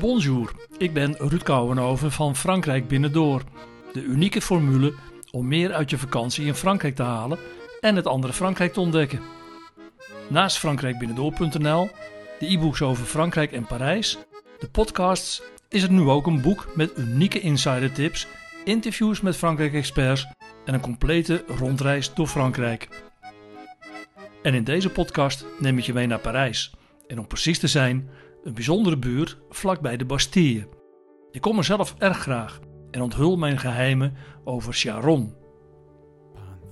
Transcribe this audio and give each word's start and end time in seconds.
Bonjour, 0.00 0.52
ik 0.78 0.92
ben 0.92 1.14
Ruud 1.18 1.42
Kouwenhoven 1.42 2.12
van 2.12 2.36
Frankrijk 2.36 2.88
Binnendoor. 2.88 3.42
De 3.92 4.02
unieke 4.02 4.40
formule 4.40 4.94
om 5.30 5.48
meer 5.48 5.72
uit 5.72 5.90
je 5.90 5.98
vakantie 5.98 6.46
in 6.46 6.54
Frankrijk 6.54 6.94
te 6.94 7.02
halen 7.02 7.38
en 7.80 7.96
het 7.96 8.06
andere 8.06 8.32
Frankrijk 8.32 8.72
te 8.72 8.80
ontdekken. 8.80 9.20
Naast 10.28 10.58
frankrijkbinnendoor.nl, 10.58 11.90
de 12.38 12.46
e-books 12.46 12.82
over 12.82 13.04
Frankrijk 13.04 13.52
en 13.52 13.66
Parijs, 13.66 14.18
de 14.58 14.68
podcasts, 14.68 15.42
is 15.68 15.82
het 15.82 15.90
nu 15.90 16.00
ook 16.00 16.26
een 16.26 16.40
boek 16.40 16.66
met 16.74 16.98
unieke 16.98 17.40
insider-tips, 17.40 18.26
interviews 18.64 19.20
met 19.20 19.36
Frankrijk-experts 19.36 20.26
en 20.64 20.74
een 20.74 20.80
complete 20.80 21.44
rondreis 21.46 22.14
door 22.14 22.26
Frankrijk. 22.26 22.88
En 24.44 24.54
in 24.54 24.64
deze 24.64 24.90
podcast 24.90 25.46
neem 25.58 25.78
ik 25.78 25.84
je 25.84 25.92
mee 25.92 26.06
naar 26.06 26.18
Parijs. 26.18 26.72
En 27.06 27.18
om 27.18 27.26
precies 27.26 27.58
te 27.58 27.66
zijn, 27.66 28.08
een 28.42 28.54
bijzondere 28.54 28.96
buurt 28.96 29.38
vlakbij 29.50 29.96
de 29.96 30.04
Bastille. 30.04 30.68
Ik 31.30 31.40
kom 31.40 31.58
er 31.58 31.64
zelf 31.64 31.94
erg 31.98 32.18
graag 32.18 32.60
en 32.90 33.02
onthul 33.02 33.36
mijn 33.36 33.58
geheimen 33.58 34.14
over 34.44 34.72
Charon. 34.72 35.34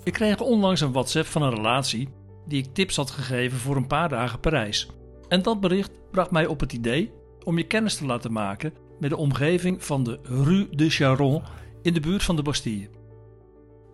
Ik 0.04 0.12
kreeg 0.12 0.40
onlangs 0.40 0.80
een 0.80 0.92
WhatsApp 0.92 1.26
van 1.26 1.42
een 1.42 1.54
relatie 1.54 2.08
die 2.46 2.62
ik 2.62 2.74
tips 2.74 2.96
had 2.96 3.10
gegeven 3.10 3.58
voor 3.58 3.76
een 3.76 3.86
paar 3.86 4.08
dagen 4.08 4.40
Parijs. 4.40 4.90
En 5.28 5.42
dat 5.42 5.60
bericht 5.60 6.10
bracht 6.10 6.30
mij 6.30 6.46
op 6.46 6.60
het 6.60 6.72
idee 6.72 7.12
om 7.44 7.58
je 7.58 7.66
kennis 7.66 7.96
te 7.96 8.06
laten 8.06 8.32
maken 8.32 8.72
met 9.00 9.10
de 9.10 9.16
omgeving 9.16 9.84
van 9.84 10.04
de 10.04 10.18
Rue 10.22 10.68
de 10.70 10.90
Charon 10.90 11.42
in 11.82 11.94
de 11.94 12.00
buurt 12.00 12.22
van 12.22 12.36
de 12.36 12.42
Bastille. 12.42 12.90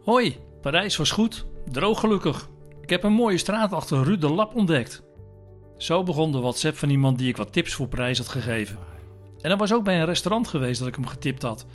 Hoi, 0.05 0.37
Parijs 0.61 0.97
was 0.97 1.11
goed, 1.11 1.47
droog 1.71 2.01
gelukkig. 2.01 2.49
Ik 2.89 2.95
heb 2.95 3.03
een 3.03 3.13
mooie 3.13 3.39
straat 3.39 3.73
achter 3.73 4.03
Rue 4.03 4.19
de 4.19 4.31
Lap 4.31 4.55
ontdekt. 4.55 5.03
Zo 5.77 6.03
begon 6.03 6.33
de 6.33 6.41
WhatsApp 6.41 6.77
van 6.77 6.91
iemand 6.91 7.19
die 7.19 7.29
ik 7.29 7.37
wat 7.37 7.53
tips 7.53 7.75
voor 7.75 7.89
Parijs 7.89 8.19
had 8.19 8.29
gegeven. 8.29 8.79
En 9.41 9.51
er 9.51 9.57
was 9.57 9.73
ook 9.73 9.85
bij 9.85 9.99
een 9.99 10.07
restaurant 10.07 10.49
geweest 10.49 10.79
dat 10.79 10.89
ik 10.89 10.95
hem 10.95 11.07
getipt 11.07 11.43
had. 11.43 11.67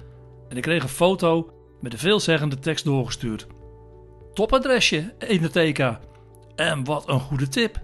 En 0.50 0.58
ik 0.58 0.64
kreeg 0.64 0.84
een 0.84 0.90
foto 0.90 1.54
met 1.82 1.92
de 1.92 1.98
veelzeggende 1.98 2.60
tekst 2.60 2.86
doorgestuurd. 2.86 3.48
Topadresje, 4.34 5.14
Enoteka. 5.18 6.00
En 6.56 6.84
wat 6.84 7.10
een 7.10 7.20
goede 7.20 7.48
tip. 7.48 7.82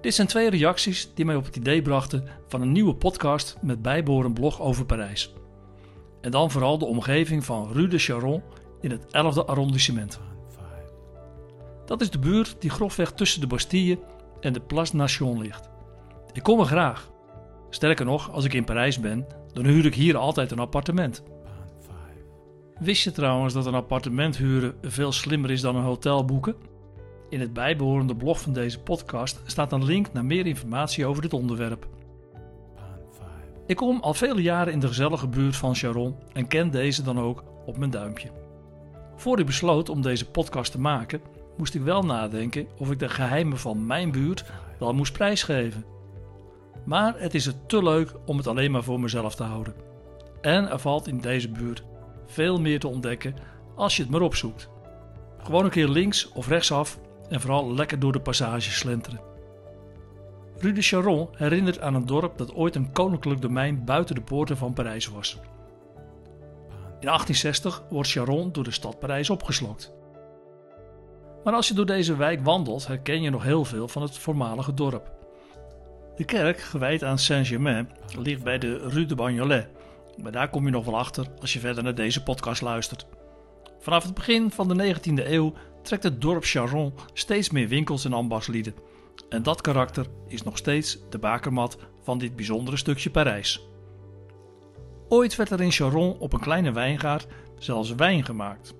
Dit 0.00 0.14
zijn 0.14 0.26
twee 0.26 0.50
reacties 0.50 1.14
die 1.14 1.24
mij 1.24 1.36
op 1.36 1.44
het 1.44 1.56
idee 1.56 1.82
brachten 1.82 2.28
van 2.46 2.60
een 2.60 2.72
nieuwe 2.72 2.94
podcast 2.94 3.56
met 3.62 3.82
bijbehorend 3.82 4.34
blog 4.34 4.60
over 4.60 4.86
Parijs. 4.86 5.34
En 6.20 6.30
dan 6.30 6.50
vooral 6.50 6.78
de 6.78 6.86
omgeving 6.86 7.44
van 7.44 7.72
Rue 7.72 7.88
de 7.88 7.98
Charon 7.98 8.42
in 8.80 8.90
het 8.90 9.06
11e 9.06 9.44
arrondissement. 9.46 10.20
Dat 11.88 12.00
is 12.00 12.10
de 12.10 12.18
buurt 12.18 12.56
die 12.58 12.70
grofweg 12.70 13.12
tussen 13.12 13.40
de 13.40 13.46
Bastille 13.46 13.98
en 14.40 14.52
de 14.52 14.60
Place 14.60 14.96
Nation 14.96 15.40
ligt. 15.40 15.68
Ik 16.32 16.42
kom 16.42 16.60
er 16.60 16.66
graag. 16.66 17.10
Sterker 17.70 18.04
nog, 18.04 18.32
als 18.32 18.44
ik 18.44 18.52
in 18.52 18.64
Parijs 18.64 19.00
ben, 19.00 19.26
dan 19.52 19.64
huur 19.64 19.86
ik 19.86 19.94
hier 19.94 20.16
altijd 20.16 20.50
een 20.50 20.58
appartement. 20.58 21.22
Wist 22.78 23.02
je 23.02 23.10
trouwens 23.10 23.54
dat 23.54 23.66
een 23.66 23.74
appartement 23.74 24.36
huren 24.36 24.74
veel 24.82 25.12
slimmer 25.12 25.50
is 25.50 25.60
dan 25.60 25.76
een 25.76 25.82
hotel 25.82 26.24
boeken? 26.24 26.56
In 27.28 27.40
het 27.40 27.52
bijbehorende 27.52 28.16
blog 28.16 28.40
van 28.40 28.52
deze 28.52 28.80
podcast 28.80 29.40
staat 29.44 29.72
een 29.72 29.84
link 29.84 30.12
naar 30.12 30.24
meer 30.24 30.46
informatie 30.46 31.06
over 31.06 31.22
dit 31.22 31.32
onderwerp. 31.32 31.86
Ik 33.66 33.76
kom 33.76 34.00
al 34.00 34.14
vele 34.14 34.42
jaren 34.42 34.72
in 34.72 34.80
de 34.80 34.88
gezellige 34.88 35.28
buurt 35.28 35.56
van 35.56 35.74
Charon 35.74 36.16
en 36.32 36.48
ken 36.48 36.70
deze 36.70 37.02
dan 37.02 37.20
ook 37.20 37.44
op 37.66 37.78
mijn 37.78 37.90
duimpje. 37.90 38.30
Voor 39.16 39.38
ik 39.38 39.46
besloot 39.46 39.88
om 39.88 40.02
deze 40.02 40.30
podcast 40.30 40.72
te 40.72 40.80
maken, 40.80 41.20
moest 41.58 41.74
ik 41.74 41.82
wel 41.82 42.02
nadenken 42.02 42.66
of 42.76 42.90
ik 42.90 42.98
de 42.98 43.08
geheimen 43.08 43.58
van 43.58 43.86
mijn 43.86 44.10
buurt 44.10 44.44
wel 44.78 44.94
moest 44.94 45.12
prijsgeven. 45.12 45.84
Maar 46.84 47.20
het 47.20 47.34
is 47.34 47.46
er 47.46 47.66
te 47.66 47.82
leuk 47.82 48.14
om 48.26 48.36
het 48.36 48.46
alleen 48.46 48.70
maar 48.70 48.82
voor 48.82 49.00
mezelf 49.00 49.34
te 49.34 49.42
houden. 49.42 49.74
En 50.40 50.70
er 50.70 50.78
valt 50.78 51.08
in 51.08 51.20
deze 51.20 51.48
buurt 51.48 51.84
veel 52.26 52.60
meer 52.60 52.80
te 52.80 52.88
ontdekken 52.88 53.34
als 53.74 53.96
je 53.96 54.02
het 54.02 54.10
maar 54.10 54.20
opzoekt. 54.20 54.68
Gewoon 55.42 55.64
een 55.64 55.70
keer 55.70 55.88
links 55.88 56.28
of 56.32 56.48
rechtsaf 56.48 56.98
en 57.28 57.40
vooral 57.40 57.74
lekker 57.74 57.98
door 57.98 58.12
de 58.12 58.20
passages 58.20 58.78
slenteren. 58.78 59.20
Rue 60.58 60.72
de 60.72 60.82
Charon 60.82 61.28
herinnert 61.32 61.80
aan 61.80 61.94
een 61.94 62.06
dorp 62.06 62.38
dat 62.38 62.54
ooit 62.54 62.74
een 62.74 62.92
koninklijk 62.92 63.40
domein 63.40 63.84
buiten 63.84 64.14
de 64.14 64.20
poorten 64.20 64.56
van 64.56 64.72
Parijs 64.72 65.06
was. 65.06 65.38
In 67.00 67.06
1860 67.06 67.82
wordt 67.90 68.10
Charon 68.10 68.52
door 68.52 68.64
de 68.64 68.70
stad 68.70 68.98
Parijs 68.98 69.30
opgeslokt. 69.30 69.92
Maar 71.44 71.54
als 71.54 71.68
je 71.68 71.74
door 71.74 71.86
deze 71.86 72.16
wijk 72.16 72.44
wandelt, 72.44 72.86
herken 72.86 73.22
je 73.22 73.30
nog 73.30 73.42
heel 73.42 73.64
veel 73.64 73.88
van 73.88 74.02
het 74.02 74.18
voormalige 74.18 74.74
dorp. 74.74 75.10
De 76.16 76.24
kerk, 76.24 76.60
gewijd 76.60 77.04
aan 77.04 77.18
Saint-Germain, 77.18 77.90
ligt 78.18 78.42
bij 78.42 78.58
de 78.58 78.88
Rue 78.88 79.06
de 79.06 79.14
Bagnolet. 79.14 79.68
Maar 80.22 80.32
daar 80.32 80.48
kom 80.48 80.64
je 80.64 80.70
nog 80.70 80.84
wel 80.84 80.98
achter 80.98 81.26
als 81.40 81.52
je 81.52 81.58
verder 81.58 81.82
naar 81.82 81.94
deze 81.94 82.22
podcast 82.22 82.62
luistert. 82.62 83.06
Vanaf 83.80 84.02
het 84.02 84.14
begin 84.14 84.50
van 84.50 84.68
de 84.68 84.94
19e 84.94 85.26
eeuw 85.26 85.52
trekt 85.82 86.02
het 86.02 86.20
dorp 86.20 86.44
Charon 86.44 86.92
steeds 87.12 87.50
meer 87.50 87.68
winkels 87.68 88.04
en 88.04 88.12
ambachtslieden. 88.12 88.74
En 89.28 89.42
dat 89.42 89.60
karakter 89.60 90.06
is 90.26 90.42
nog 90.42 90.56
steeds 90.56 90.98
de 91.10 91.18
bakermat 91.18 91.78
van 92.02 92.18
dit 92.18 92.36
bijzondere 92.36 92.76
stukje 92.76 93.10
Parijs. 93.10 93.68
Ooit 95.08 95.36
werd 95.36 95.50
er 95.50 95.60
in 95.60 95.72
Charon 95.72 96.18
op 96.18 96.32
een 96.32 96.40
kleine 96.40 96.72
wijngaard 96.72 97.26
zelfs 97.58 97.94
wijn 97.94 98.24
gemaakt. 98.24 98.74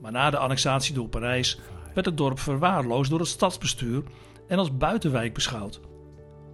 Maar 0.00 0.12
na 0.12 0.30
de 0.30 0.38
annexatie 0.38 0.94
door 0.94 1.08
Parijs 1.08 1.58
werd 1.94 2.06
het 2.06 2.16
dorp 2.16 2.38
verwaarloosd 2.38 3.10
door 3.10 3.18
het 3.18 3.28
stadsbestuur 3.28 4.02
en 4.46 4.58
als 4.58 4.76
buitenwijk 4.76 5.34
beschouwd. 5.34 5.80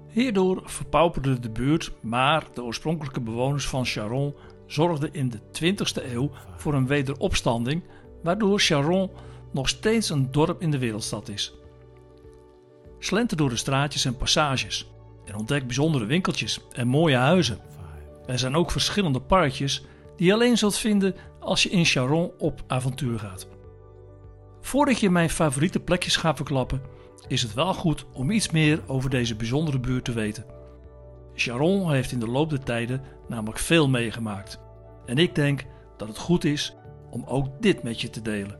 Hierdoor 0.08 0.62
verpauperde 0.64 1.40
de 1.40 1.50
buurt, 1.50 1.92
maar 2.02 2.44
de 2.54 2.62
oorspronkelijke 2.62 3.20
bewoners 3.20 3.68
van 3.68 3.84
Charon 3.84 4.34
zorgden 4.66 5.14
in 5.14 5.28
de 5.28 5.38
20e 5.38 6.12
eeuw 6.12 6.30
voor 6.56 6.74
een 6.74 6.86
wederopstanding, 6.86 7.82
waardoor 8.22 8.60
Charon 8.60 9.10
nog 9.52 9.68
steeds 9.68 10.10
een 10.10 10.30
dorp 10.30 10.62
in 10.62 10.70
de 10.70 10.78
wereldstad 10.78 11.28
is. 11.28 11.54
Slenter 12.98 13.36
door 13.36 13.48
de 13.48 13.56
straatjes 13.56 14.04
en 14.04 14.16
passages 14.16 14.90
en 15.24 15.36
ontdek 15.36 15.66
bijzondere 15.66 16.04
winkeltjes 16.04 16.60
en 16.72 16.88
mooie 16.88 17.16
huizen. 17.16 17.58
Er 18.26 18.38
zijn 18.38 18.56
ook 18.56 18.70
verschillende 18.70 19.20
parkjes 19.20 19.84
die 20.16 20.26
je 20.26 20.32
alleen 20.32 20.58
zult 20.58 20.78
vinden 20.78 21.14
als 21.40 21.62
je 21.62 21.68
in 21.68 21.84
Charon 21.84 22.30
op 22.38 22.62
avontuur 22.66 23.18
gaat. 23.18 23.48
Voordat 24.66 25.00
je 25.00 25.10
mijn 25.10 25.30
favoriete 25.30 25.80
plekjes 25.80 26.16
gaat 26.16 26.36
verklappen, 26.36 26.82
is 27.28 27.42
het 27.42 27.54
wel 27.54 27.74
goed 27.74 28.06
om 28.12 28.30
iets 28.30 28.50
meer 28.50 28.82
over 28.86 29.10
deze 29.10 29.36
bijzondere 29.36 29.80
buurt 29.80 30.04
te 30.04 30.12
weten. 30.12 30.44
Charon 31.34 31.90
heeft 31.90 32.12
in 32.12 32.18
de 32.18 32.28
loop 32.28 32.50
der 32.50 32.62
tijden 32.62 33.02
namelijk 33.28 33.58
veel 33.58 33.88
meegemaakt. 33.88 34.60
En 35.04 35.18
ik 35.18 35.34
denk 35.34 35.64
dat 35.96 36.08
het 36.08 36.18
goed 36.18 36.44
is 36.44 36.76
om 37.10 37.24
ook 37.26 37.62
dit 37.62 37.82
met 37.82 38.00
je 38.00 38.10
te 38.10 38.22
delen. 38.22 38.58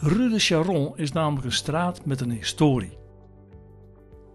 Rue 0.00 0.28
de 0.28 0.38
Charon 0.38 0.96
is 0.96 1.12
namelijk 1.12 1.44
een 1.44 1.52
straat 1.52 2.04
met 2.04 2.20
een 2.20 2.30
historie. 2.30 2.98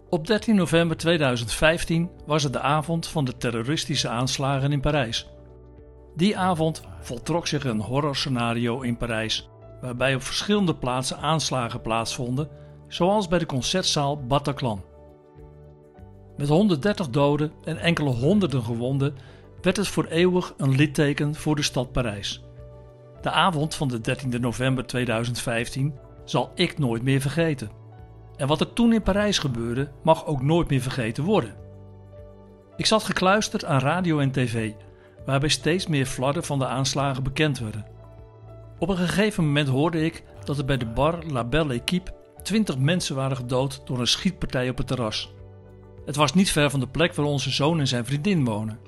Op 0.08 0.26
13 0.26 0.54
november 0.54 0.96
2015 0.96 2.10
was 2.26 2.42
het 2.42 2.52
de 2.52 2.60
avond 2.60 3.06
van 3.06 3.24
de 3.24 3.36
terroristische 3.36 4.08
aanslagen 4.08 4.72
in 4.72 4.80
Parijs. 4.80 5.30
Die 6.16 6.38
avond 6.38 6.82
voltrok 7.00 7.46
zich 7.46 7.64
een 7.64 7.80
horrorscenario 7.80 8.80
in 8.80 8.96
Parijs 8.96 9.49
waarbij 9.80 10.14
op 10.14 10.22
verschillende 10.22 10.74
plaatsen 10.74 11.18
aanslagen 11.18 11.80
plaatsvonden, 11.80 12.48
zoals 12.88 13.28
bij 13.28 13.38
de 13.38 13.46
concertzaal 13.46 14.26
Bataclan. 14.26 14.82
Met 16.36 16.48
130 16.48 17.08
doden 17.08 17.52
en 17.64 17.78
enkele 17.78 18.10
honderden 18.10 18.62
gewonden 18.62 19.16
werd 19.62 19.76
het 19.76 19.88
voor 19.88 20.04
eeuwig 20.04 20.54
een 20.56 20.74
litteken 20.74 21.34
voor 21.34 21.56
de 21.56 21.62
stad 21.62 21.92
Parijs. 21.92 22.42
De 23.20 23.30
avond 23.30 23.74
van 23.74 23.88
de 23.88 24.00
13 24.00 24.40
november 24.40 24.86
2015 24.86 25.94
zal 26.24 26.50
ik 26.54 26.78
nooit 26.78 27.02
meer 27.02 27.20
vergeten. 27.20 27.70
En 28.36 28.46
wat 28.46 28.60
er 28.60 28.72
toen 28.72 28.92
in 28.92 29.02
Parijs 29.02 29.38
gebeurde, 29.38 29.90
mag 30.02 30.26
ook 30.26 30.42
nooit 30.42 30.68
meer 30.68 30.80
vergeten 30.80 31.24
worden. 31.24 31.54
Ik 32.76 32.86
zat 32.86 33.04
gekluisterd 33.04 33.64
aan 33.64 33.80
radio 33.80 34.18
en 34.18 34.30
tv, 34.30 34.72
waarbij 35.26 35.48
steeds 35.48 35.86
meer 35.86 36.06
flarden 36.06 36.44
van 36.44 36.58
de 36.58 36.66
aanslagen 36.66 37.22
bekend 37.22 37.58
werden. 37.58 37.86
Op 38.80 38.88
een 38.88 38.96
gegeven 38.96 39.44
moment 39.44 39.68
hoorde 39.68 40.04
ik 40.04 40.24
dat 40.44 40.58
er 40.58 40.64
bij 40.64 40.76
de 40.76 40.86
bar 40.86 41.18
La 41.26 41.44
Belle 41.44 41.74
Équipe 41.74 42.10
20 42.42 42.78
mensen 42.78 43.16
waren 43.16 43.36
gedood 43.36 43.82
door 43.84 43.98
een 43.98 44.06
schietpartij 44.06 44.68
op 44.68 44.78
het 44.78 44.86
terras. 44.86 45.32
Het 46.04 46.16
was 46.16 46.34
niet 46.34 46.50
ver 46.50 46.70
van 46.70 46.80
de 46.80 46.88
plek 46.88 47.14
waar 47.14 47.26
onze 47.26 47.50
zoon 47.50 47.80
en 47.80 47.86
zijn 47.86 48.04
vriendin 48.04 48.44
wonen. 48.44 48.78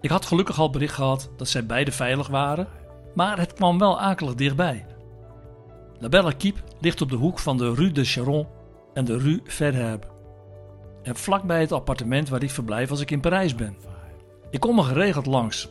Ik 0.00 0.10
had 0.10 0.26
gelukkig 0.26 0.58
al 0.58 0.70
bericht 0.70 0.94
gehad 0.94 1.30
dat 1.36 1.48
zij 1.48 1.66
beide 1.66 1.92
veilig 1.92 2.28
waren, 2.28 2.68
maar 3.14 3.38
het 3.38 3.52
kwam 3.52 3.78
wel 3.78 4.00
akelig 4.00 4.34
dichtbij. 4.34 4.86
La 5.98 6.08
Belle 6.08 6.30
Équipe 6.30 6.60
ligt 6.80 7.00
op 7.00 7.10
de 7.10 7.16
hoek 7.16 7.38
van 7.38 7.56
de 7.56 7.74
Rue 7.74 7.92
de 7.92 8.04
Charon 8.04 8.46
en 8.94 9.04
de 9.04 9.18
Rue 9.18 9.40
Verherbe. 9.44 10.06
En 11.02 11.16
vlakbij 11.16 11.60
het 11.60 11.72
appartement 11.72 12.28
waar 12.28 12.42
ik 12.42 12.50
verblijf 12.50 12.90
als 12.90 13.00
ik 13.00 13.10
in 13.10 13.20
Parijs 13.20 13.54
ben. 13.54 13.76
Ik 14.50 14.60
kom 14.60 14.78
er 14.78 14.84
geregeld 14.84 15.26
langs 15.26 15.68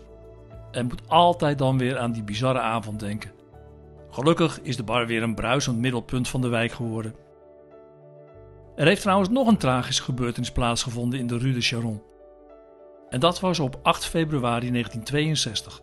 en 0.72 0.86
moet 0.86 1.02
altijd 1.08 1.58
dan 1.58 1.78
weer 1.78 1.98
aan 1.98 2.12
die 2.12 2.24
bizarre 2.24 2.60
avond 2.60 3.00
denken. 3.00 3.35
Gelukkig 4.16 4.62
is 4.62 4.78
de 4.78 4.84
bar 4.84 5.08
weer 5.08 5.24
een 5.24 5.36
bruisend 5.36 5.78
middelpunt 5.78 6.28
van 6.28 6.42
de 6.42 6.48
wijk 6.48 6.72
geworden. 6.72 7.16
Er 8.76 8.86
heeft 8.86 9.02
trouwens 9.02 9.30
nog 9.30 9.48
een 9.48 9.58
tragische 9.58 10.04
gebeurtenis 10.04 10.52
plaatsgevonden 10.52 11.20
in 11.20 11.28
de 11.28 11.38
Rue 11.38 11.54
de 11.54 11.62
Charon. 11.62 12.02
En 13.10 13.20
dat 13.20 13.40
was 13.40 13.60
op 13.60 13.80
8 13.84 14.06
februari 14.06 14.72
1962. 14.72 15.82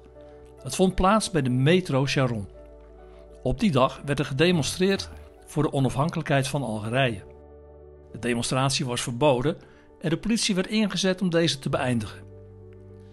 Het 0.63 0.75
vond 0.75 0.95
plaats 0.95 1.31
bij 1.31 1.43
de 1.43 1.51
metro 1.51 2.05
Charon. 2.05 2.49
Op 3.43 3.61
die 3.61 3.71
dag 3.71 4.01
werd 4.05 4.19
er 4.19 4.25
gedemonstreerd 4.25 5.11
voor 5.47 5.63
de 5.63 5.73
onafhankelijkheid 5.73 6.49
van 6.49 6.63
Algerije. 6.63 7.23
De 8.13 8.19
demonstratie 8.19 8.87
was 8.87 9.03
verboden 9.03 9.57
en 10.01 10.11
de 10.11 10.19
politie 10.19 10.55
werd 10.55 10.67
ingezet 10.67 11.21
om 11.21 11.31
deze 11.31 11.59
te 11.59 11.69
beëindigen. 11.69 12.23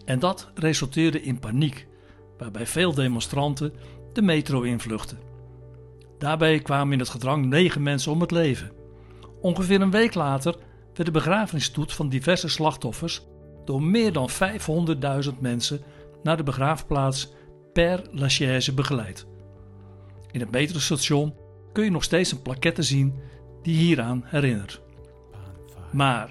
En 0.05 0.19
dat 0.19 0.51
resulteerde 0.55 1.21
in 1.21 1.39
paniek, 1.39 1.87
waarbij 2.37 2.67
veel 2.67 2.93
demonstranten 2.93 3.73
de 4.13 4.21
metro 4.21 4.61
invluchtten. 4.61 5.17
Daarbij 6.17 6.59
kwamen 6.59 6.93
in 6.93 6.99
het 6.99 7.09
gedrang 7.09 7.45
negen 7.45 7.83
mensen 7.83 8.11
om 8.11 8.21
het 8.21 8.31
leven. 8.31 8.71
Ongeveer 9.41 9.81
een 9.81 9.91
week 9.91 10.13
later 10.13 10.55
werd 10.93 11.05
de 11.05 11.11
begrafenisstoet 11.11 11.93
van 11.93 12.09
diverse 12.09 12.47
slachtoffers 12.47 13.21
door 13.65 13.83
meer 13.83 14.13
dan 14.13 14.29
500.000 14.29 15.39
mensen 15.39 15.81
naar 16.23 16.37
de 16.37 16.43
begraafplaats 16.43 17.33
Père 17.73 18.03
Lachaise 18.11 18.73
begeleid. 18.73 19.27
In 20.31 20.39
het 20.39 20.51
metrostation 20.51 21.35
kun 21.73 21.83
je 21.83 21.91
nog 21.91 22.03
steeds 22.03 22.31
een 22.31 22.41
plaquette 22.41 22.83
zien 22.83 23.13
die 23.61 23.75
hieraan 23.75 24.23
herinnert. 24.25 24.81
Maar 25.91 26.29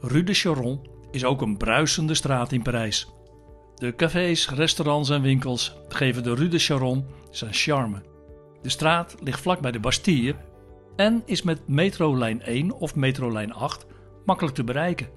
Rue 0.00 0.24
de 0.24 0.34
Charon 0.34 0.88
is 1.10 1.24
ook 1.24 1.42
een 1.42 1.56
bruisende 1.56 2.14
straat 2.14 2.52
in 2.52 2.62
Parijs. 2.62 3.08
De 3.80 3.94
cafés, 3.96 4.48
restaurants 4.48 5.10
en 5.10 5.22
winkels 5.22 5.76
geven 5.88 6.22
de 6.22 6.34
Rue 6.34 6.48
de 6.48 6.58
Charon 6.58 7.06
zijn 7.30 7.52
charme. 7.52 8.02
De 8.62 8.68
straat 8.68 9.16
ligt 9.22 9.40
vlak 9.40 9.60
bij 9.60 9.70
de 9.70 9.80
Bastille 9.80 10.34
en 10.96 11.22
is 11.24 11.42
met 11.42 11.68
metrolijn 11.68 12.42
1 12.42 12.72
of 12.72 12.94
metrolijn 12.94 13.52
8 13.52 13.86
makkelijk 14.24 14.54
te 14.54 14.64
bereiken. 14.64 15.08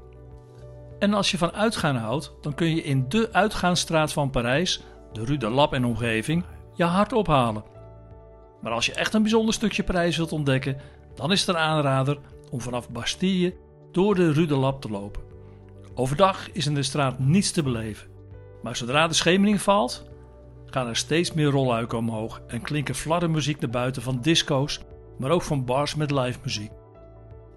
En 0.99 1.13
als 1.13 1.31
je 1.31 1.37
van 1.37 1.51
uitgaan 1.51 1.95
houdt, 1.95 2.33
dan 2.41 2.53
kun 2.53 2.75
je 2.75 2.83
in 2.83 3.05
de 3.09 3.29
uitgaansstraat 3.31 4.13
van 4.13 4.29
Parijs, 4.29 4.83
de 5.13 5.25
Rue 5.25 5.37
de 5.37 5.49
Lap 5.49 5.73
en 5.73 5.85
omgeving, 5.85 6.43
je 6.73 6.83
hart 6.83 7.13
ophalen. 7.13 7.63
Maar 8.61 8.71
als 8.71 8.85
je 8.85 8.93
echt 8.93 9.13
een 9.13 9.21
bijzonder 9.21 9.53
stukje 9.53 9.83
Parijs 9.83 10.17
wilt 10.17 10.31
ontdekken, 10.31 10.77
dan 11.15 11.31
is 11.31 11.39
het 11.39 11.49
een 11.49 11.61
aanrader 11.61 12.17
om 12.49 12.61
vanaf 12.61 12.89
Bastille 12.89 13.55
door 13.91 14.15
de 14.15 14.31
Rue 14.31 14.47
de 14.47 14.57
Lap 14.57 14.81
te 14.81 14.89
lopen. 14.89 15.21
Overdag 15.95 16.51
is 16.51 16.65
in 16.65 16.73
de 16.73 16.83
straat 16.83 17.19
niets 17.19 17.51
te 17.51 17.63
beleven. 17.63 18.12
Maar 18.63 18.75
zodra 18.75 19.07
de 19.07 19.13
schemering 19.13 19.61
valt, 19.61 20.03
gaan 20.65 20.87
er 20.87 20.95
steeds 20.95 21.33
meer 21.33 21.49
rolluiken 21.49 21.97
omhoog 21.97 22.41
en 22.47 22.61
klinken 22.61 22.95
flardenmuziek 22.95 23.59
naar 23.59 23.69
buiten 23.69 24.01
van 24.01 24.21
disco's, 24.21 24.79
maar 25.17 25.31
ook 25.31 25.41
van 25.41 25.65
bars 25.65 25.95
met 25.95 26.11
live 26.11 26.39
muziek. 26.43 26.71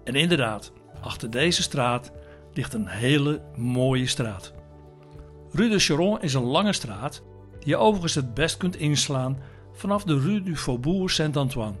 En 0.03 0.15
inderdaad, 0.15 0.71
achter 1.01 1.29
deze 1.29 1.61
straat 1.61 2.11
ligt 2.53 2.73
een 2.73 2.87
hele 2.87 3.41
mooie 3.55 4.07
straat. 4.07 4.53
Rue 5.51 5.69
de 5.69 5.79
Charon 5.79 6.21
is 6.21 6.33
een 6.33 6.43
lange 6.43 6.73
straat 6.73 7.23
die 7.59 7.69
je 7.69 7.77
overigens 7.77 8.15
het 8.15 8.33
best 8.33 8.57
kunt 8.57 8.75
inslaan 8.75 9.37
vanaf 9.73 10.03
de 10.03 10.19
Rue 10.19 10.43
du 10.43 10.55
Faubourg 10.55 11.11
Saint-Antoine. 11.11 11.75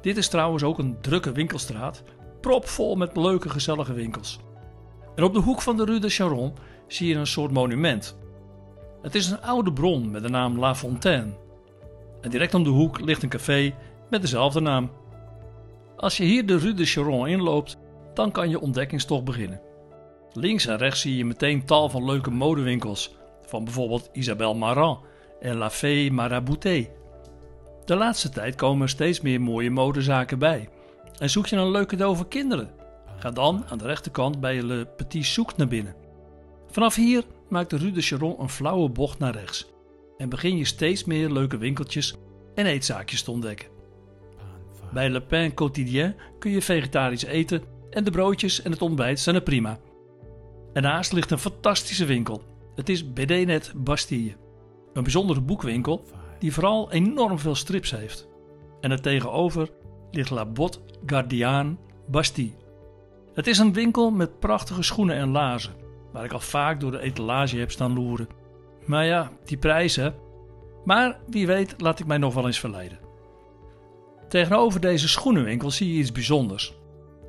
Dit 0.00 0.16
is 0.16 0.28
trouwens 0.28 0.62
ook 0.62 0.78
een 0.78 0.96
drukke 1.00 1.32
winkelstraat, 1.32 2.02
propvol 2.40 2.94
met 2.96 3.16
leuke 3.16 3.48
gezellige 3.48 3.92
winkels. 3.92 4.38
En 5.14 5.24
op 5.24 5.32
de 5.32 5.40
hoek 5.40 5.62
van 5.62 5.76
de 5.76 5.84
Rue 5.84 5.98
de 5.98 6.08
Charon 6.08 6.52
zie 6.86 7.08
je 7.08 7.14
een 7.14 7.26
soort 7.26 7.52
monument. 7.52 8.16
Het 9.02 9.14
is 9.14 9.30
een 9.30 9.42
oude 9.42 9.72
bron 9.72 10.10
met 10.10 10.22
de 10.22 10.28
naam 10.28 10.58
La 10.58 10.74
Fontaine. 10.74 11.32
En 12.20 12.30
direct 12.30 12.54
om 12.54 12.64
de 12.64 12.70
hoek 12.70 13.00
ligt 13.00 13.22
een 13.22 13.28
café 13.28 13.74
met 14.10 14.20
dezelfde 14.20 14.60
naam. 14.60 14.90
Als 15.96 16.16
je 16.16 16.24
hier 16.24 16.46
de 16.46 16.58
Rue 16.58 16.74
de 16.74 16.84
Charon 16.84 17.26
inloopt, 17.28 17.76
dan 18.14 18.30
kan 18.30 18.48
je 18.48 18.60
ontdekkingstocht 18.60 19.24
beginnen. 19.24 19.60
Links 20.32 20.66
en 20.66 20.76
rechts 20.76 21.00
zie 21.00 21.16
je 21.16 21.24
meteen 21.24 21.64
tal 21.64 21.88
van 21.88 22.04
leuke 22.04 22.30
modewinkels, 22.30 23.14
van 23.46 23.64
bijvoorbeeld 23.64 24.08
Isabelle 24.12 24.54
Marant 24.54 24.98
en 25.40 25.56
La 25.56 25.70
Fée 25.70 26.10
Marabouté. 26.10 26.88
De 27.84 27.96
laatste 27.96 28.28
tijd 28.28 28.54
komen 28.54 28.82
er 28.82 28.88
steeds 28.88 29.20
meer 29.20 29.40
mooie 29.40 29.70
modezaken 29.70 30.38
bij. 30.38 30.68
En 31.18 31.30
zoek 31.30 31.46
je 31.46 31.56
een 31.56 31.70
leuke 31.70 31.86
cadeau 31.86 32.16
voor 32.16 32.28
kinderen? 32.28 32.70
Ga 33.16 33.30
dan 33.30 33.64
aan 33.68 33.78
de 33.78 33.86
rechterkant 33.86 34.40
bij 34.40 34.62
Le 34.62 34.86
Petit 34.96 35.24
Souk 35.24 35.56
naar 35.56 35.68
binnen. 35.68 36.03
Vanaf 36.74 36.94
hier 36.94 37.24
maakt 37.48 37.70
de 37.70 37.76
Rue 37.76 37.92
de 37.92 38.00
Charon 38.00 38.40
een 38.40 38.48
flauwe 38.48 38.88
bocht 38.88 39.18
naar 39.18 39.34
rechts 39.34 39.72
en 40.16 40.28
begin 40.28 40.56
je 40.56 40.64
steeds 40.64 41.04
meer 41.04 41.30
leuke 41.30 41.56
winkeltjes 41.56 42.14
en 42.54 42.66
eetzaakjes 42.66 43.22
te 43.22 43.30
ontdekken. 43.30 43.68
Bij 44.92 45.10
Le 45.10 45.22
Pain 45.22 45.54
Quotidien 45.54 46.14
kun 46.38 46.50
je 46.50 46.62
vegetarisch 46.62 47.24
eten 47.24 47.62
en 47.90 48.04
de 48.04 48.10
broodjes 48.10 48.62
en 48.62 48.70
het 48.70 48.82
ontbijt 48.82 49.20
zijn 49.20 49.34
er 49.34 49.42
prima. 49.42 49.78
Ernaast 50.72 51.12
ligt 51.12 51.30
een 51.30 51.38
fantastische 51.38 52.04
winkel. 52.04 52.42
Het 52.74 52.88
is 52.88 53.12
BD-net 53.12 53.72
Bastille. 53.76 54.36
Een 54.92 55.02
bijzondere 55.02 55.40
boekwinkel 55.40 56.04
die 56.38 56.52
vooral 56.52 56.92
enorm 56.92 57.38
veel 57.38 57.54
strips 57.54 57.90
heeft. 57.90 58.28
En 58.80 58.90
er 58.90 59.00
tegenover 59.00 59.70
ligt 60.10 60.30
La 60.30 60.46
Botte 60.46 60.78
Gardiane 61.06 61.76
Bastille. 62.08 62.56
Het 63.34 63.46
is 63.46 63.58
een 63.58 63.72
winkel 63.72 64.10
met 64.10 64.38
prachtige 64.38 64.82
schoenen 64.82 65.16
en 65.16 65.28
lazen, 65.28 65.83
waar 66.14 66.24
ik 66.24 66.32
al 66.32 66.40
vaak 66.40 66.80
door 66.80 66.90
de 66.90 67.00
etalage 67.00 67.58
heb 67.58 67.70
staan 67.70 67.92
loeren. 67.92 68.28
Maar 68.86 69.04
ja, 69.04 69.30
die 69.44 69.56
prijzen. 69.56 70.14
Maar 70.84 71.18
wie 71.26 71.46
weet 71.46 71.74
laat 71.78 72.00
ik 72.00 72.06
mij 72.06 72.18
nog 72.18 72.34
wel 72.34 72.46
eens 72.46 72.60
verleiden. 72.60 72.98
Tegenover 74.28 74.80
deze 74.80 75.08
schoenenwinkel 75.08 75.70
zie 75.70 75.92
je 75.92 75.98
iets 75.98 76.12
bijzonders. 76.12 76.74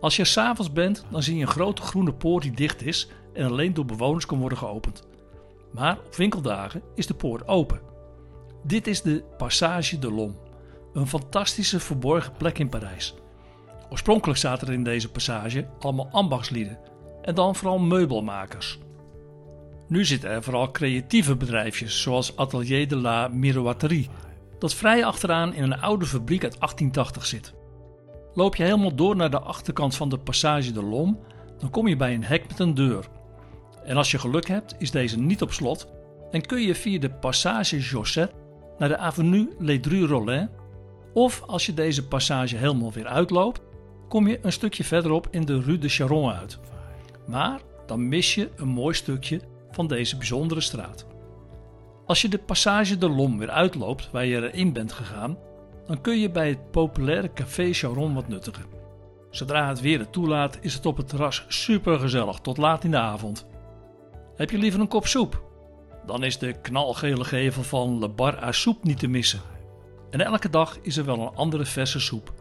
Als 0.01 0.15
je 0.15 0.21
er 0.21 0.27
s'avonds 0.27 0.71
bent, 0.71 1.05
dan 1.09 1.23
zie 1.23 1.35
je 1.35 1.41
een 1.41 1.47
grote 1.47 1.81
groene 1.81 2.13
poort 2.13 2.43
die 2.43 2.51
dicht 2.51 2.85
is 2.85 3.09
en 3.33 3.45
alleen 3.45 3.73
door 3.73 3.85
bewoners 3.85 4.25
kan 4.25 4.39
worden 4.39 4.57
geopend. 4.57 5.07
Maar 5.71 5.97
op 6.05 6.15
winkeldagen 6.15 6.81
is 6.95 7.07
de 7.07 7.13
poort 7.13 7.47
open. 7.47 7.81
Dit 8.63 8.87
is 8.87 9.01
de 9.01 9.23
Passage 9.37 9.99
de 9.99 10.11
l'Homme, 10.11 10.35
een 10.93 11.07
fantastische 11.07 11.79
verborgen 11.79 12.33
plek 12.37 12.59
in 12.59 12.69
Parijs. 12.69 13.15
Oorspronkelijk 13.89 14.39
zaten 14.39 14.67
er 14.67 14.73
in 14.73 14.83
deze 14.83 15.11
passage 15.11 15.67
allemaal 15.79 16.09
ambachtslieden 16.11 16.79
en 17.25 17.35
dan 17.35 17.55
vooral 17.55 17.79
meubelmakers. 17.79 18.79
Nu 19.87 20.05
zitten 20.05 20.29
er 20.29 20.43
vooral 20.43 20.71
creatieve 20.71 21.35
bedrijfjes 21.35 22.01
zoals 22.01 22.37
Atelier 22.37 22.87
de 22.87 22.95
la 22.95 23.27
Miroiterie, 23.27 24.09
dat 24.59 24.73
vrij 24.73 25.05
achteraan 25.05 25.53
in 25.53 25.63
een 25.63 25.81
oude 25.81 26.05
fabriek 26.05 26.43
uit 26.43 26.59
1880 26.59 27.25
zit. 27.25 27.53
Loop 28.33 28.55
je 28.55 28.63
helemaal 28.63 28.95
door 28.95 29.15
naar 29.15 29.29
de 29.29 29.39
achterkant 29.39 29.95
van 29.95 30.09
de 30.09 30.17
Passage 30.17 30.71
de 30.71 30.83
l'Homme, 30.83 31.17
dan 31.57 31.69
kom 31.69 31.87
je 31.87 31.95
bij 31.95 32.13
een 32.13 32.23
hek 32.23 32.47
met 32.47 32.59
een 32.59 32.73
deur. 32.73 33.07
En 33.83 33.97
als 33.97 34.11
je 34.11 34.19
geluk 34.19 34.47
hebt, 34.47 34.75
is 34.77 34.91
deze 34.91 35.19
niet 35.19 35.41
op 35.41 35.53
slot 35.53 35.87
en 36.31 36.45
kun 36.45 36.61
je 36.61 36.75
via 36.75 36.99
de 36.99 37.09
Passage 37.09 37.79
Josset 37.79 38.31
naar 38.77 38.89
de 38.89 38.97
Avenue 38.97 39.49
Ledru-Rollin. 39.59 40.49
Of 41.13 41.43
als 41.45 41.65
je 41.65 41.73
deze 41.73 42.07
passage 42.07 42.55
helemaal 42.55 42.91
weer 42.91 43.07
uitloopt, 43.07 43.61
kom 44.07 44.27
je 44.27 44.39
een 44.41 44.51
stukje 44.51 44.83
verderop 44.83 45.27
in 45.31 45.45
de 45.45 45.61
Rue 45.61 45.77
de 45.77 45.89
Charon 45.89 46.31
uit. 46.31 46.59
Maar 47.27 47.61
dan 47.85 48.07
mis 48.07 48.35
je 48.35 48.51
een 48.55 48.67
mooi 48.67 48.95
stukje 48.95 49.41
van 49.71 49.87
deze 49.87 50.17
bijzondere 50.17 50.61
straat. 50.61 51.05
Als 52.05 52.21
je 52.21 52.29
de 52.29 52.37
Passage 52.37 52.97
de 52.97 53.09
l'Homme 53.09 53.37
weer 53.37 53.49
uitloopt 53.49 54.11
waar 54.11 54.25
je 54.25 54.51
erin 54.51 54.73
bent 54.73 54.91
gegaan, 54.91 55.37
dan 55.85 56.01
kun 56.01 56.19
je 56.19 56.31
bij 56.31 56.49
het 56.49 56.71
populaire 56.71 57.33
Café 57.33 57.73
Charon 57.73 58.13
wat 58.13 58.27
nuttigen. 58.27 58.65
Zodra 59.29 59.67
het 59.67 59.81
weer 59.81 59.99
het 59.99 60.11
toelaat, 60.11 60.57
is 60.61 60.73
het 60.73 60.85
op 60.85 60.97
het 60.97 61.07
terras 61.07 61.45
super 61.47 61.99
gezellig 61.99 62.39
tot 62.39 62.57
laat 62.57 62.83
in 62.83 62.91
de 62.91 62.97
avond. 62.97 63.47
Heb 64.35 64.49
je 64.49 64.57
liever 64.57 64.79
een 64.79 64.87
kop 64.87 65.07
soep? 65.07 65.43
Dan 66.05 66.23
is 66.23 66.37
de 66.37 66.53
knalgele 66.61 67.23
gevel 67.23 67.63
van 67.63 67.99
Le 67.99 68.09
Bar 68.09 68.43
à 68.43 68.51
Soupe 68.51 68.87
niet 68.87 68.99
te 68.99 69.07
missen. 69.07 69.41
En 70.09 70.21
elke 70.21 70.49
dag 70.49 70.77
is 70.81 70.97
er 70.97 71.05
wel 71.05 71.19
een 71.19 71.35
andere 71.35 71.65
verse 71.65 71.99
soep. 71.99 72.33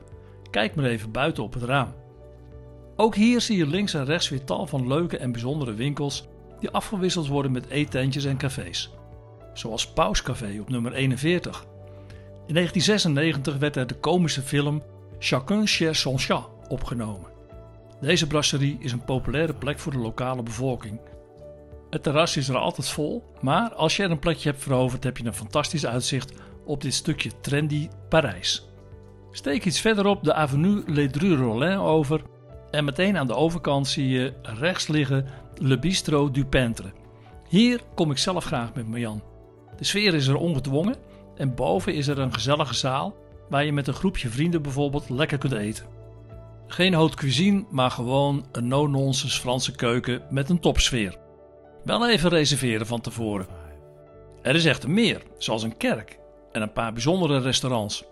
Kijk 0.50 0.74
maar 0.74 0.84
even 0.84 1.10
buiten 1.10 1.42
op 1.42 1.52
het 1.54 1.62
raam. 1.62 1.94
Ook 2.96 3.14
hier 3.14 3.40
zie 3.40 3.56
je 3.56 3.66
links 3.66 3.94
en 3.94 4.04
rechts 4.04 4.28
weer 4.28 4.44
tal 4.44 4.66
van 4.66 4.88
leuke 4.88 5.16
en 5.16 5.32
bijzondere 5.32 5.74
winkels 5.74 6.26
die 6.60 6.70
afgewisseld 6.70 7.26
worden 7.26 7.52
met 7.52 7.68
eetentjes 7.68 8.24
en 8.24 8.36
cafés. 8.36 8.90
Zoals 9.54 9.92
Pauscafé 9.92 10.60
op 10.60 10.68
nummer 10.68 10.92
41. 10.92 11.64
In 12.46 12.54
1996 12.54 13.56
werd 13.56 13.76
er 13.76 13.86
de 13.86 13.94
komische 13.94 14.42
film 14.42 14.82
Chacun 15.18 15.66
chez 15.66 16.00
son 16.00 16.18
chat 16.18 16.48
opgenomen. 16.68 17.30
Deze 18.00 18.26
brasserie 18.26 18.76
is 18.80 18.92
een 18.92 19.04
populaire 19.04 19.54
plek 19.54 19.78
voor 19.78 19.92
de 19.92 19.98
lokale 19.98 20.42
bevolking. 20.42 21.00
Het 21.90 22.02
terras 22.02 22.36
is 22.36 22.48
er 22.48 22.56
altijd 22.56 22.88
vol, 22.88 23.22
maar 23.40 23.74
als 23.74 23.96
je 23.96 24.02
er 24.02 24.10
een 24.10 24.18
plekje 24.18 24.50
hebt 24.50 24.62
veroverd, 24.62 25.04
heb 25.04 25.16
je 25.16 25.24
een 25.24 25.34
fantastisch 25.34 25.86
uitzicht 25.86 26.32
op 26.64 26.82
dit 26.82 26.94
stukje 26.94 27.30
trendy 27.40 27.88
Parijs. 28.08 28.68
Steek 29.30 29.64
iets 29.64 29.80
verderop 29.80 30.24
de 30.24 30.34
avenue 30.34 30.82
Ledru 30.86 31.36
Rollin 31.36 31.78
over 31.78 32.22
en 32.74 32.84
meteen 32.84 33.18
aan 33.18 33.26
de 33.26 33.34
overkant 33.34 33.88
zie 33.88 34.08
je 34.08 34.32
rechts 34.42 34.86
liggen 34.86 35.26
Le 35.54 35.78
Bistro 35.78 36.30
du 36.30 36.44
Peintre. 36.44 36.92
Hier 37.48 37.80
kom 37.94 38.10
ik 38.10 38.18
zelf 38.18 38.44
graag 38.44 38.74
met 38.74 38.88
Marjan. 38.88 39.22
De 39.76 39.84
sfeer 39.84 40.14
is 40.14 40.26
er 40.26 40.36
ongedwongen 40.36 40.96
en 41.36 41.54
boven 41.54 41.94
is 41.94 42.06
er 42.06 42.18
een 42.18 42.32
gezellige 42.32 42.74
zaal 42.74 43.16
waar 43.48 43.64
je 43.64 43.72
met 43.72 43.86
een 43.86 43.94
groepje 43.94 44.28
vrienden 44.28 44.62
bijvoorbeeld 44.62 45.08
lekker 45.08 45.38
kunt 45.38 45.52
eten. 45.52 45.86
Geen 46.66 46.94
haute 46.94 47.16
cuisine, 47.16 47.64
maar 47.70 47.90
gewoon 47.90 48.46
een 48.52 48.68
no-nonsense 48.68 49.40
Franse 49.40 49.72
keuken 49.72 50.22
met 50.30 50.50
een 50.50 50.60
topsfeer. 50.60 51.16
Wel 51.84 52.08
even 52.08 52.30
reserveren 52.30 52.86
van 52.86 53.00
tevoren. 53.00 53.46
Er 54.42 54.54
is 54.54 54.64
echter 54.64 54.90
meer, 54.90 55.22
zoals 55.38 55.62
een 55.62 55.76
kerk 55.76 56.18
en 56.52 56.62
een 56.62 56.72
paar 56.72 56.92
bijzondere 56.92 57.38
restaurants. 57.38 58.04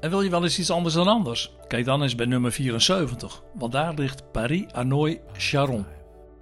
En 0.00 0.10
wil 0.10 0.22
je 0.22 0.30
wel 0.30 0.42
eens 0.42 0.58
iets 0.58 0.70
anders 0.70 0.94
dan 0.94 1.08
anders? 1.08 1.52
Kijk 1.68 1.84
dan 1.84 2.02
eens 2.02 2.14
bij 2.14 2.26
nummer 2.26 2.52
74, 2.52 3.42
want 3.54 3.72
daar 3.72 3.94
ligt 3.94 4.32
Paris 4.32 4.64
Hanoi 4.72 5.20
Charon. 5.32 5.86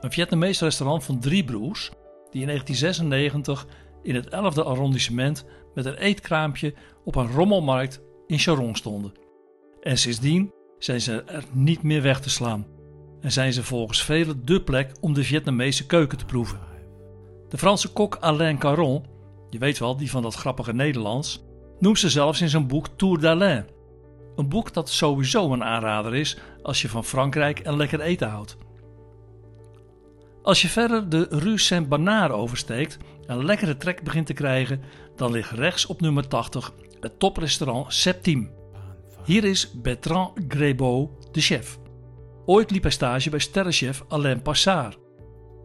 Een 0.01 0.13
Vietnamees 0.13 0.61
restaurant 0.61 1.05
van 1.05 1.21
drie 1.21 1.45
broers 1.45 1.91
die 2.31 2.41
in 2.41 2.47
1996 2.47 3.67
in 4.03 4.15
het 4.15 4.27
11e 4.27 4.65
arrondissement 4.65 5.45
met 5.75 5.85
een 5.85 5.97
eetkraampje 5.97 6.75
op 7.05 7.17
een 7.17 7.31
rommelmarkt 7.31 8.01
in 8.27 8.39
Charon 8.39 8.77
stonden. 8.77 9.13
En 9.81 9.99
sindsdien 9.99 10.53
zijn 10.79 11.01
ze 11.01 11.23
er 11.23 11.45
niet 11.53 11.83
meer 11.83 12.03
weg 12.03 12.21
te 12.21 12.31
slaan 12.31 12.67
en 13.21 13.33
zijn 13.33 13.53
ze 13.53 13.63
volgens 13.63 14.03
velen 14.03 14.45
dé 14.45 14.61
plek 14.61 14.93
om 15.01 15.15
de 15.15 15.25
Vietnamese 15.25 15.87
keuken 15.87 16.19
te 16.19 16.25
proeven. 16.25 16.61
De 17.49 17.59
Franse 17.59 17.93
kok 17.93 18.17
Alain 18.21 18.59
Caron, 18.59 19.05
je 19.51 19.59
weet 19.59 19.79
wel, 19.79 19.97
die 19.97 20.11
van 20.11 20.23
dat 20.23 20.35
grappige 20.35 20.73
Nederlands, 20.73 21.44
noemt 21.79 21.99
ze 21.99 22.11
zelfs 22.11 22.41
in 22.41 22.49
zijn 22.49 22.67
boek 22.67 22.89
Tour 22.97 23.21
d'Alain. 23.21 23.67
Een 24.37 24.49
boek 24.49 24.73
dat 24.73 24.89
sowieso 24.89 25.53
een 25.53 25.65
aanrader 25.65 26.15
is 26.15 26.39
als 26.63 26.83
je 26.83 26.89
van 26.89 27.05
Frankrijk 27.05 27.59
en 27.59 27.77
lekker 27.77 28.01
eten 28.01 28.29
houdt. 28.29 28.57
Als 30.43 30.63
je 30.63 30.69
verder 30.69 31.09
de 31.09 31.27
Rue 31.31 31.59
Saint-Bernard 31.59 32.33
oversteekt 32.33 32.99
en 33.27 33.39
een 33.39 33.45
lekkere 33.45 33.77
trek 33.77 34.03
begint 34.03 34.27
te 34.27 34.33
krijgen, 34.33 34.83
dan 35.17 35.31
ligt 35.31 35.51
rechts 35.51 35.87
op 35.87 36.01
nummer 36.01 36.29
80 36.29 36.73
het 37.01 37.19
toprestaurant 37.19 37.93
Septime. 37.93 38.51
Hier 39.25 39.45
is 39.45 39.73
Bertrand 39.73 40.39
Grébeau 40.49 41.09
de 41.33 41.41
chef. 41.41 41.79
Ooit 42.47 42.71
liep 42.71 42.83
hij 42.83 42.91
stage 42.91 43.31
bij 43.31 43.39
sterrenchef 43.39 44.05
Alain 44.09 44.43
Passard. 44.43 44.99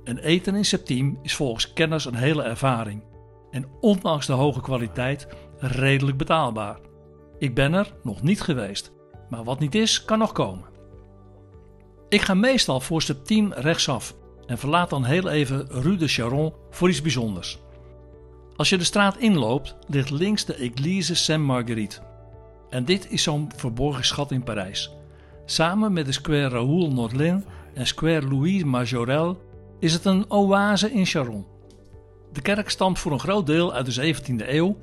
En 0.04 0.18
eten 0.18 0.56
in 0.56 0.66
Septime 0.66 1.18
is 1.22 1.36
volgens 1.36 1.74
kenners 1.74 2.06
een 2.06 2.16
hele 2.16 2.44
ervaring. 2.44 3.04
En 3.52 3.68
ondanks 3.80 4.26
de 4.26 4.34
hoge 4.34 4.62
kwaliteit 4.62 5.28
redelijk 5.60 6.18
betaalbaar. 6.18 6.80
Ik 7.38 7.56
ben 7.56 7.74
er 7.74 7.94
nog 8.04 8.22
niet 8.22 8.42
geweest, 8.42 8.92
maar 9.30 9.44
wat 9.44 9.60
niet 9.60 9.76
is, 9.76 10.06
kan 10.06 10.20
nog 10.20 10.32
komen. 10.32 10.68
Ik 12.10 12.22
ga 12.22 12.34
meestal 12.34 12.80
voor 12.80 13.02
Septime 13.02 13.56
rechtsaf 13.56 14.16
en 14.46 14.58
verlaat 14.58 14.90
dan 14.90 15.04
heel 15.04 15.30
even 15.30 15.68
Rue 15.70 15.98
de 15.98 16.08
Charon 16.08 16.54
voor 16.70 16.90
iets 16.90 17.02
bijzonders. 17.02 17.60
Als 18.56 18.70
je 18.70 18.78
de 18.78 18.84
straat 18.84 19.18
inloopt, 19.18 19.76
ligt 19.88 20.10
links 20.10 20.46
de 20.46 20.54
Église 20.54 21.16
Saint-Marguerite. 21.16 22.00
En 22.70 22.86
dit 22.86 23.12
is 23.12 23.24
zo'n 23.24 23.52
verborgen 23.56 24.06
schat 24.06 24.32
in 24.32 24.44
Parijs. 24.44 24.92
Samen 25.46 25.94
met 25.94 26.06
de 26.06 26.12
Square 26.12 26.48
Raoul 26.48 26.92
Nordlin 26.92 27.46
en 27.74 27.88
Square 27.88 28.28
Louis 28.28 28.64
Majorel 28.64 29.42
is 29.80 29.94
het 29.94 30.06
een 30.06 30.32
oase 30.32 30.92
in 30.92 31.06
Charon. 31.06 31.46
De 32.32 32.42
kerk 32.42 32.70
stamt 32.70 33.00
voor 33.00 33.12
een 33.12 33.20
groot 33.20 33.46
deel 33.46 33.74
uit 33.74 33.96
de 33.96 34.16
17e 34.16 34.48
eeuw 34.48 34.78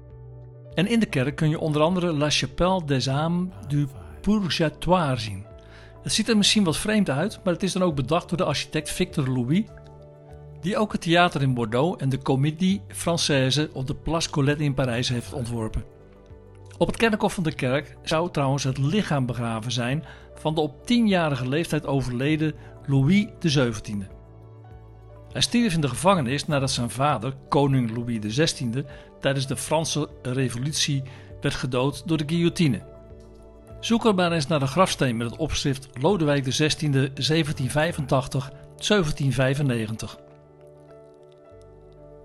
en 0.76 0.86
in 0.86 1.00
de 1.00 1.06
kerk 1.06 1.36
kun 1.36 1.48
je 1.48 1.60
onder 1.60 1.82
andere 1.82 2.12
La 2.12 2.30
Chapelle 2.30 2.84
des 2.84 3.08
Âmes 3.08 3.68
du 3.68 3.86
Purgatoire 4.20 5.16
zien. 5.16 5.44
Het 6.02 6.12
ziet 6.12 6.28
er 6.28 6.36
misschien 6.36 6.64
wat 6.64 6.76
vreemd 6.76 7.10
uit, 7.10 7.40
maar 7.44 7.52
het 7.52 7.62
is 7.62 7.72
dan 7.72 7.82
ook 7.82 7.94
bedacht 7.94 8.28
door 8.28 8.38
de 8.38 8.44
architect 8.44 8.90
Victor 8.90 9.28
Louis, 9.28 9.64
die 10.60 10.76
ook 10.76 10.92
het 10.92 11.00
theater 11.00 11.42
in 11.42 11.54
Bordeaux 11.54 12.02
en 12.02 12.08
de 12.08 12.18
Comédie 12.18 12.80
Française 12.88 13.72
op 13.72 13.86
de 13.86 13.94
Place 13.94 14.30
Colette 14.30 14.64
in 14.64 14.74
Parijs 14.74 15.08
heeft 15.08 15.32
ontworpen. 15.32 15.84
Op 16.78 16.86
het 16.86 16.96
kerkhof 16.96 17.34
van 17.34 17.42
de 17.42 17.54
kerk 17.54 17.96
zou 18.02 18.30
trouwens 18.30 18.64
het 18.64 18.78
lichaam 18.78 19.26
begraven 19.26 19.72
zijn 19.72 20.04
van 20.34 20.54
de 20.54 20.60
op 20.60 20.86
tienjarige 20.86 21.48
leeftijd 21.48 21.86
overleden 21.86 22.54
Louis 22.86 23.26
XVII. 23.38 24.15
Hij 25.36 25.44
stierf 25.44 25.74
in 25.74 25.80
de 25.80 25.88
gevangenis 25.88 26.46
nadat 26.46 26.70
zijn 26.70 26.90
vader, 26.90 27.34
koning 27.48 27.96
Louis 27.96 28.18
XVI, 28.18 28.84
tijdens 29.20 29.46
de 29.46 29.56
Franse 29.56 30.08
Revolutie 30.22 31.02
werd 31.40 31.54
gedood 31.54 32.02
door 32.08 32.16
de 32.16 32.24
guillotine. 32.26 32.82
Zoek 33.80 34.04
er 34.04 34.14
maar 34.14 34.32
eens 34.32 34.46
naar 34.46 34.58
de 34.58 34.66
grafsteen 34.66 35.16
met 35.16 35.30
het 35.30 35.38
opschrift 35.38 35.88
Lodewijk 36.00 36.44
XVI 36.44 37.10
1785-1795. 37.14 37.14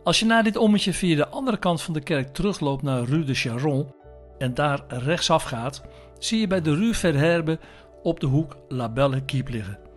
Als 0.03 0.19
je 0.19 0.25
na 0.25 0.41
dit 0.41 0.57
ommetje 0.57 0.93
via 0.93 1.15
de 1.15 1.27
andere 1.27 1.57
kant 1.57 1.81
van 1.81 1.93
de 1.93 2.01
kerk 2.01 2.33
terugloopt 2.33 2.83
naar 2.83 3.03
Rue 3.03 3.23
de 3.23 3.33
Charon 3.33 3.93
en 4.37 4.53
daar 4.53 4.83
rechtsaf 4.87 5.43
gaat, 5.43 5.81
zie 6.19 6.39
je 6.39 6.47
bij 6.47 6.61
de 6.61 6.75
Rue 6.75 6.93
Verherbe 6.93 7.59
op 8.03 8.19
de 8.19 8.27
hoek 8.27 8.57
La 8.67 8.89
Belle 8.89 9.15
Équipe 9.15 9.51
liggen. 9.51 9.90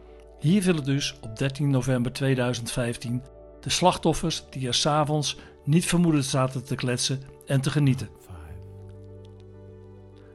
Hier 0.45 0.63
willen 0.63 0.85
dus 0.85 1.17
op 1.21 1.37
13 1.37 1.71
november 1.71 2.13
2015 2.13 3.23
de 3.61 3.71
slachtoffers 3.71 4.45
die 4.51 4.67
er 4.67 4.75
s'avonds 4.75 5.39
niet 5.65 5.85
vermoedend 5.85 6.25
zaten 6.25 6.65
te 6.65 6.75
kletsen 6.75 7.23
en 7.47 7.61
te 7.61 7.71
genieten. 7.71 8.09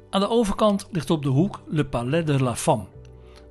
Aan 0.09 0.21
de 0.21 0.29
overkant 0.29 0.87
ligt 0.91 1.09
op 1.09 1.23
de 1.23 1.29
hoek 1.29 1.61
Le 1.67 1.85
Palais 1.85 2.25
de 2.25 2.43
la 2.43 2.55
Femme, 2.55 2.85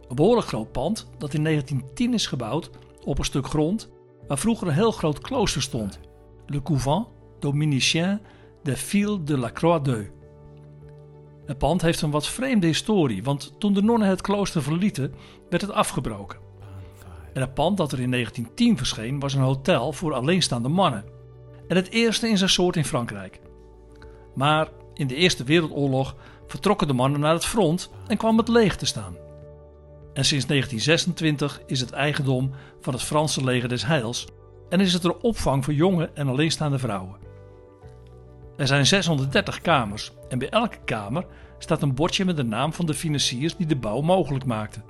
een 0.08 0.16
behoorlijk 0.16 0.46
groot 0.46 0.72
pand 0.72 1.10
dat 1.18 1.34
in 1.34 1.44
1910 1.44 2.14
is 2.14 2.26
gebouwd 2.26 2.70
op 3.04 3.18
een 3.18 3.24
stuk 3.24 3.46
grond 3.46 3.90
waar 4.26 4.38
vroeger 4.38 4.66
een 4.66 4.74
heel 4.74 4.92
groot 4.92 5.18
klooster 5.18 5.62
stond, 5.62 6.00
Le 6.46 6.62
Couvent 6.62 7.06
Dominicien 7.38 8.20
de 8.62 8.76
Fille 8.76 9.22
de 9.22 9.38
la 9.38 9.50
Croix-d'Eu. 9.50 10.10
Het 11.46 11.58
pand 11.58 11.82
heeft 11.82 12.00
een 12.00 12.10
wat 12.10 12.26
vreemde 12.26 12.66
historie, 12.66 13.22
want 13.22 13.54
toen 13.58 13.72
de 13.72 13.82
nonnen 13.82 14.08
het 14.08 14.20
klooster 14.20 14.62
verlieten, 14.62 15.14
werd 15.50 15.62
het 15.62 15.72
afgebroken. 15.72 16.47
En 17.32 17.40
het 17.40 17.54
pand 17.54 17.76
dat 17.76 17.92
er 17.92 18.00
in 18.00 18.10
1910 18.10 18.76
verscheen 18.76 19.18
was 19.18 19.34
een 19.34 19.40
hotel 19.40 19.92
voor 19.92 20.14
alleenstaande 20.14 20.68
mannen. 20.68 21.04
En 21.68 21.76
het 21.76 21.90
eerste 21.90 22.28
in 22.28 22.38
zijn 22.38 22.50
soort 22.50 22.76
in 22.76 22.84
Frankrijk. 22.84 23.40
Maar 24.34 24.68
in 24.94 25.06
de 25.06 25.14
Eerste 25.14 25.44
Wereldoorlog 25.44 26.16
vertrokken 26.46 26.86
de 26.86 26.92
mannen 26.92 27.20
naar 27.20 27.34
het 27.34 27.44
front 27.44 27.90
en 28.06 28.16
kwam 28.16 28.38
het 28.38 28.48
leeg 28.48 28.76
te 28.76 28.86
staan. 28.86 29.16
En 30.12 30.24
sinds 30.24 30.46
1926 30.46 31.60
is 31.66 31.80
het 31.80 31.92
eigendom 31.92 32.50
van 32.80 32.92
het 32.92 33.02
Franse 33.02 33.44
leger 33.44 33.68
des 33.68 33.86
Heils 33.86 34.26
en 34.68 34.80
is 34.80 34.92
het 34.92 35.04
er 35.04 35.16
opvang 35.16 35.64
voor 35.64 35.74
jonge 35.74 36.10
en 36.14 36.28
alleenstaande 36.28 36.78
vrouwen. 36.78 37.16
Er 38.56 38.66
zijn 38.66 38.86
630 38.86 39.60
kamers 39.60 40.12
en 40.28 40.38
bij 40.38 40.48
elke 40.48 40.78
kamer 40.84 41.26
staat 41.58 41.82
een 41.82 41.94
bordje 41.94 42.24
met 42.24 42.36
de 42.36 42.44
naam 42.44 42.72
van 42.72 42.86
de 42.86 42.94
financiers 42.94 43.56
die 43.56 43.66
de 43.66 43.76
bouw 43.76 44.00
mogelijk 44.00 44.44
maakten. 44.44 44.84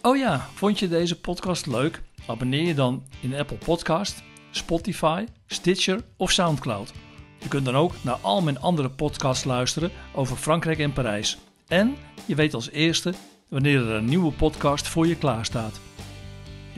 Oh 0.02 0.18
ja, 0.18 0.48
vond 0.54 0.80
je 0.80 0.88
deze 0.88 1.20
podcast 1.20 1.66
leuk? 1.66 2.02
Abonneer 2.28 2.68
je 2.68 2.74
dan 2.74 3.04
in 3.22 3.36
Apple 3.36 3.58
Podcast, 3.58 4.24
Spotify, 4.52 5.26
Stitcher 5.46 6.04
of 6.18 6.32
Soundcloud. 6.32 6.94
Je 7.40 7.48
kunt 7.48 7.66
dan 7.66 7.76
ook 7.76 7.94
naar 8.02 8.18
al 8.22 8.42
mijn 8.42 8.60
andere 8.60 8.90
podcasts 8.90 9.44
luisteren 9.44 9.92
over 10.14 10.38
Frankrijk 10.38 10.80
en 10.80 10.94
Parijs. 10.94 11.38
En 11.68 11.96
je 12.26 12.36
weet 12.36 12.54
als 12.54 12.70
eerste 12.70 13.14
wanneer 13.50 13.80
er 13.80 13.96
een 13.96 14.06
nieuwe 14.06 14.32
podcast 14.32 14.88
voor 14.88 15.08
je 15.08 15.16
klaar 15.16 15.46
staat. 15.46 15.80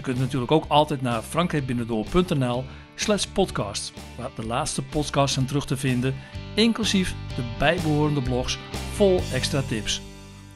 Je 0.02 0.08
kunt 0.08 0.20
natuurlijk 0.20 0.52
ook 0.52 0.66
altijd 0.68 1.02
naar 1.02 1.22
frankrijkbinnendoor.nl 1.22 2.64
slash 2.96 3.26
podcast, 3.26 3.94
waar 4.18 4.30
de 4.36 4.46
laatste 4.46 4.82
podcasts 4.84 5.34
zijn 5.34 5.46
terug 5.46 5.66
te 5.66 5.78
vinden, 5.78 6.16
inclusief 6.56 7.16
de 7.36 7.44
bijbehorende 7.60 8.22
blogs 8.22 8.58
vol 8.94 9.20
extra 9.34 9.62
tips. 9.62 10.02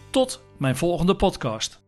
Tot 0.09 0.41
mijn 0.57 0.75
volgende 0.75 1.15
podcast. 1.15 1.84